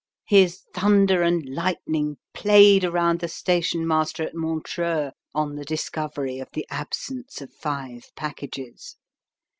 His 0.25 0.63
thunder 0.73 1.21
and 1.21 1.45
lightning 1.47 2.17
played 2.33 2.83
around 2.83 3.19
the 3.19 3.27
station 3.27 3.85
master 3.85 4.23
at 4.23 4.33
Montreux 4.33 5.11
on 5.35 5.57
the 5.57 5.63
discovery 5.63 6.39
of 6.39 6.47
the 6.53 6.65
absence 6.71 7.39
of 7.39 7.53
five 7.53 8.09
packages. 8.15 8.95